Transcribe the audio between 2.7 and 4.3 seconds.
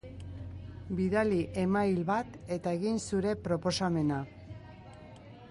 egin zure proposamena.